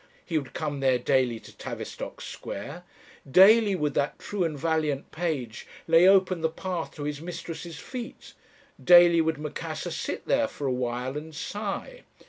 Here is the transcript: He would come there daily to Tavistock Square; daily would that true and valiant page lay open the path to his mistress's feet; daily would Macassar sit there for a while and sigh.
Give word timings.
He 0.25 0.35
would 0.39 0.55
come 0.55 0.79
there 0.79 0.97
daily 0.97 1.39
to 1.41 1.55
Tavistock 1.55 2.21
Square; 2.21 2.83
daily 3.29 3.75
would 3.75 3.93
that 3.93 4.17
true 4.17 4.43
and 4.43 4.57
valiant 4.57 5.11
page 5.11 5.67
lay 5.87 6.07
open 6.07 6.41
the 6.41 6.49
path 6.49 6.95
to 6.95 7.03
his 7.03 7.21
mistress's 7.21 7.77
feet; 7.77 8.33
daily 8.83 9.21
would 9.21 9.37
Macassar 9.37 9.91
sit 9.91 10.25
there 10.25 10.47
for 10.47 10.65
a 10.65 10.71
while 10.73 11.15
and 11.15 11.35
sigh. 11.35 12.01